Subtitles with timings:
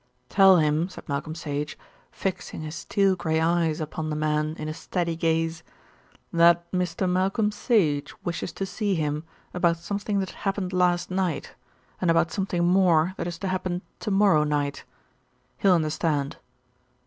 [0.29, 1.77] "Tell him," said Malcolm Sage,
[2.11, 5.61] fixing his steel grey eyes upon the man in a steady gaze,
[6.33, 7.07] "that Mr.
[7.07, 11.53] Malcolm Sage wishes to see him about something that happened last night,
[12.01, 14.85] and about something more that is to happen to morrow night.
[15.59, 16.37] He'll understand."